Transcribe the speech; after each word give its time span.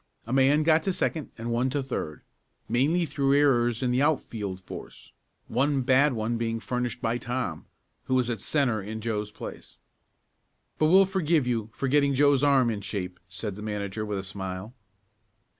A 0.25 0.33
man 0.33 0.63
got 0.63 0.81
to 0.81 0.93
second 0.93 1.29
and 1.37 1.51
one 1.51 1.69
to 1.69 1.83
third, 1.83 2.21
mainly 2.67 3.05
through 3.05 3.35
errors 3.35 3.83
in 3.83 3.91
the 3.91 4.01
outfield 4.01 4.59
force, 4.59 5.11
one 5.47 5.81
bad 5.83 6.13
one 6.13 6.39
being 6.39 6.59
furnished 6.59 7.01
by 7.03 7.19
Tom, 7.19 7.67
who 8.05 8.15
was 8.15 8.27
at 8.27 8.41
centre 8.41 8.81
in 8.81 8.99
Joe's 8.99 9.29
place. 9.29 9.77
"But 10.79 10.87
we'll 10.87 11.05
forgive 11.05 11.45
you 11.45 11.69
for 11.71 11.87
getting 11.87 12.15
Joe's 12.15 12.43
arm 12.43 12.71
in 12.71 12.81
shape," 12.81 13.19
said 13.29 13.55
the 13.55 13.61
manager 13.61 14.03
with 14.03 14.17
a 14.17 14.23
smile. 14.23 14.73